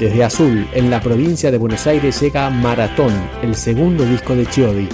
[0.00, 4.88] Desde Azul, en la provincia de Buenos Aires, llega Maratón, el segundo disco de Chiodi,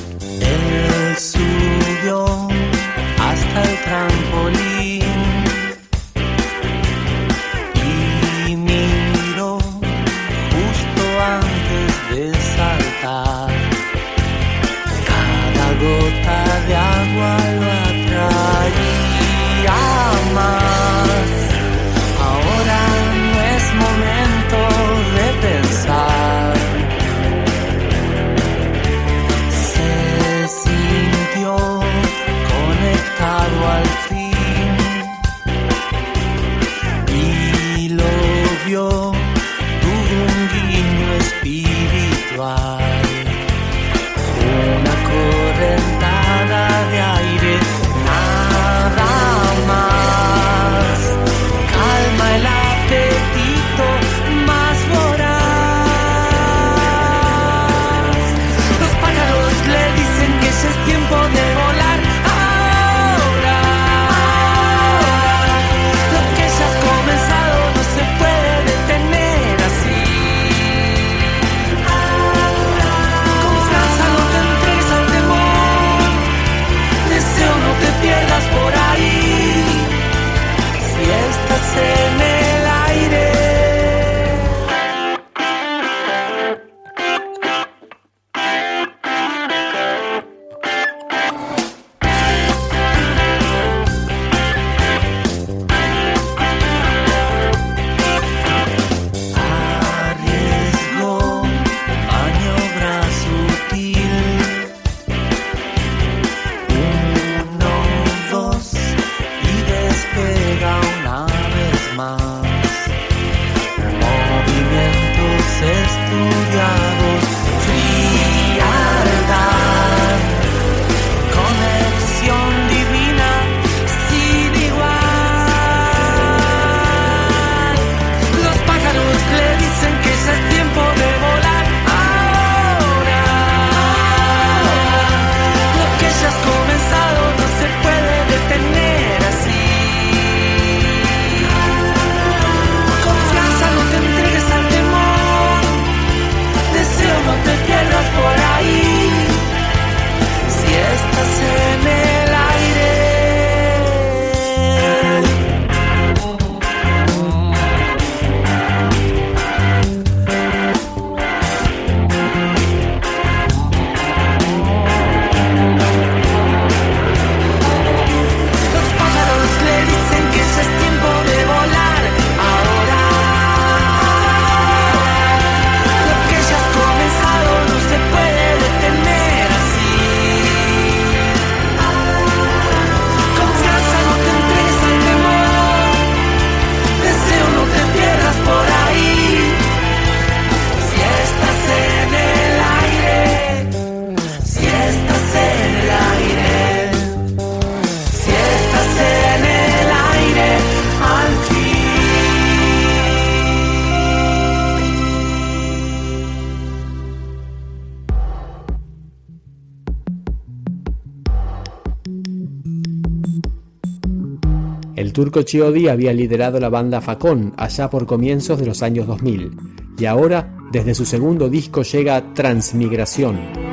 [215.17, 219.51] turco Chiodi había liderado la banda Facón allá por comienzos de los años 2000
[219.97, 223.66] y ahora, desde su segundo disco llega Transmigración.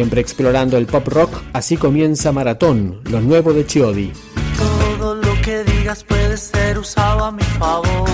[0.00, 4.10] Siempre explorando el pop rock, así comienza Maratón, lo nuevo de Chiodi.
[4.56, 8.08] Todo lo que digas puede ser usado a mi favor.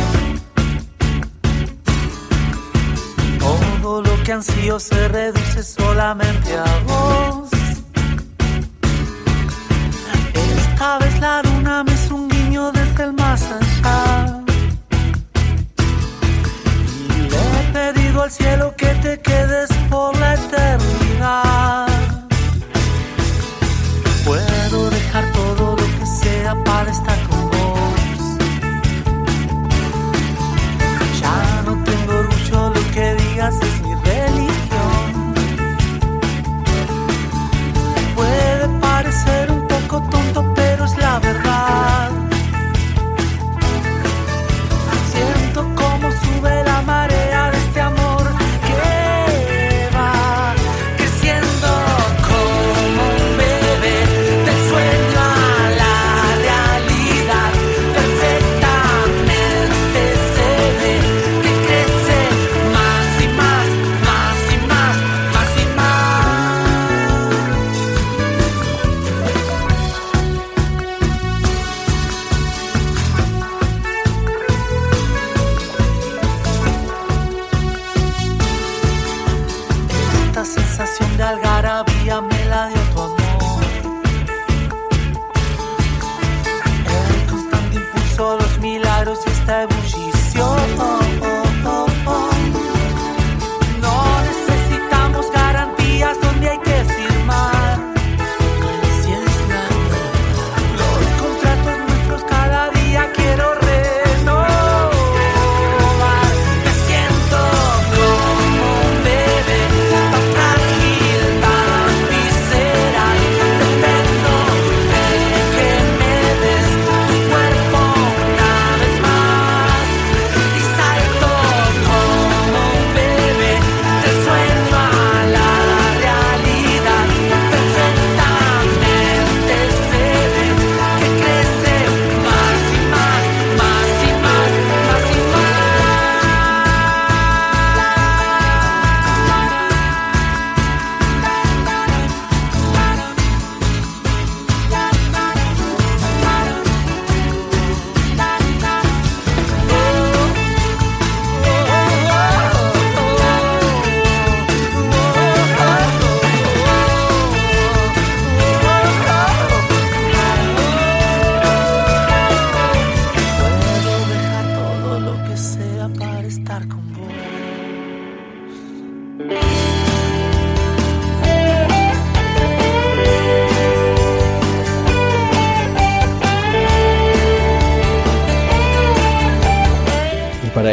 [3.38, 7.50] Todo lo que ansío se reduce solamente a vos.
[10.34, 13.75] Esta vez la luna me hizo un guiño desde el más allá.
[18.22, 21.86] al cielo que te quedes por la eternidad.
[24.24, 24.95] Puedo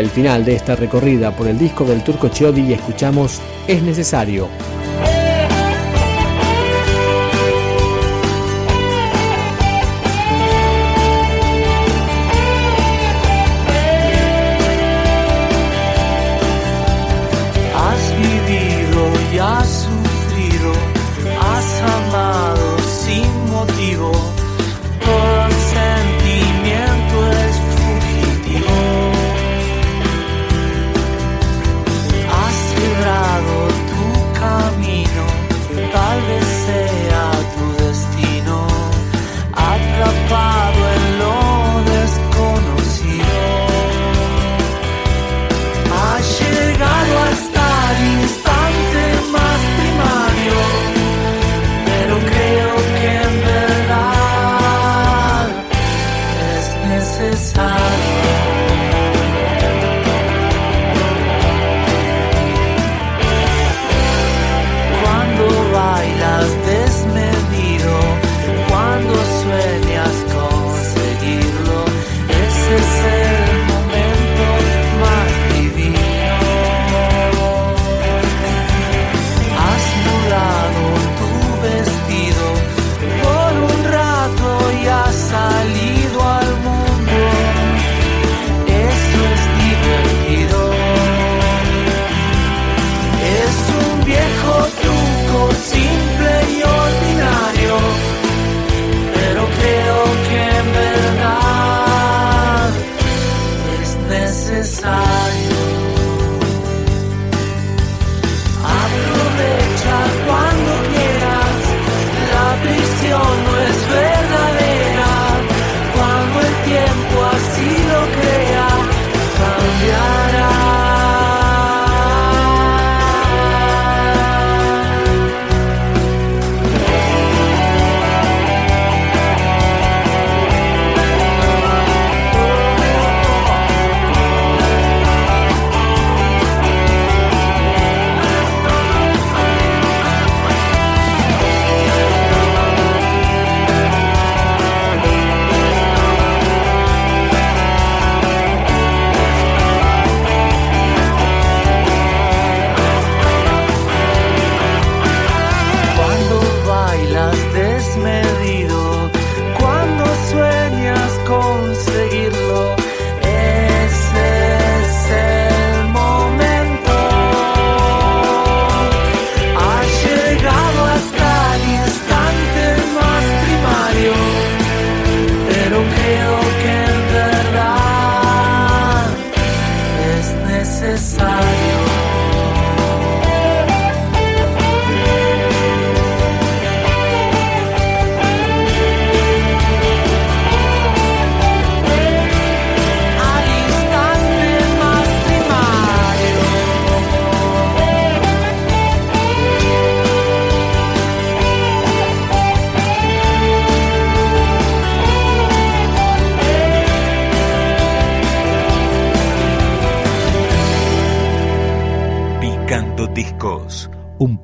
[0.03, 4.50] el final de esta recorrida por el disco del turco Chiodi y escuchamos Es necesario,